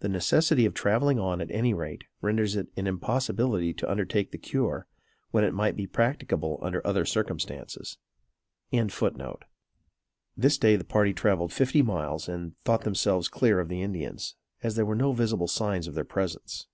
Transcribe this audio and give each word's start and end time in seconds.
The 0.00 0.08
necessity 0.08 0.64
of 0.64 0.72
traveling 0.72 1.18
on, 1.18 1.42
at 1.42 1.50
any 1.50 1.74
rate, 1.74 2.04
renders 2.22 2.56
it 2.56 2.68
an 2.78 2.86
impossibility 2.86 3.74
to 3.74 3.90
undertake 3.90 4.30
the 4.32 4.38
cure, 4.38 4.86
when 5.30 5.44
it 5.44 5.52
might 5.52 5.76
be 5.76 5.86
practicable 5.86 6.58
under 6.62 6.80
other 6.86 7.04
circumstances.] 7.04 7.98
This 8.72 10.56
day 10.58 10.76
the 10.76 10.84
party 10.84 11.12
travelled 11.12 11.52
fifty 11.52 11.82
miles 11.82 12.30
and 12.30 12.54
thought 12.64 12.84
themselves 12.84 13.28
clear 13.28 13.60
of 13.60 13.70
Indians, 13.70 14.36
as 14.62 14.74
there 14.76 14.86
were 14.86 14.96
no 14.96 15.12
visible 15.12 15.48
signs 15.48 15.86
of 15.86 15.94
their 15.94 16.02
presence. 16.06 16.66